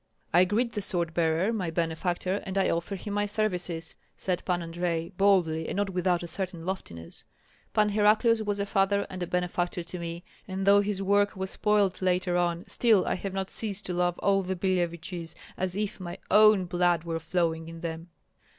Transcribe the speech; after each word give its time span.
"I 0.33 0.45
greet 0.45 0.71
the 0.71 0.81
sword 0.81 1.13
bearer, 1.13 1.53
my 1.53 1.69
benefactor, 1.69 2.41
and 2.43 2.57
offer 2.57 2.95
him 2.95 3.13
my 3.13 3.27
services," 3.27 3.93
said 4.15 4.43
Pan 4.45 4.63
Andrei, 4.63 5.09
boldly 5.09 5.67
and 5.67 5.75
not 5.77 5.91
without 5.91 6.23
a 6.23 6.27
certain 6.27 6.65
loftiness. 6.65 7.23
"Pan 7.71 7.89
Heraclius 7.89 8.41
was 8.41 8.59
a 8.59 8.65
father 8.65 9.05
and 9.11 9.21
a 9.21 9.27
benefactor 9.27 9.83
to 9.83 9.99
me, 9.99 10.23
and 10.47 10.65
though 10.65 10.81
his 10.81 11.03
work 11.03 11.35
was 11.35 11.51
spoiled 11.51 12.01
later 12.01 12.35
on, 12.35 12.65
still 12.67 13.05
I 13.05 13.13
have 13.13 13.33
not 13.35 13.51
ceased 13.51 13.85
to 13.85 13.93
love 13.93 14.17
all 14.23 14.41
the 14.41 14.55
Billeviches 14.55 15.35
as 15.55 15.75
if 15.75 15.99
my 15.99 16.17
own 16.31 16.65
blood 16.65 17.03
were 17.03 17.19
flowing 17.19 17.67
in 17.69 17.81
them." 17.81 18.09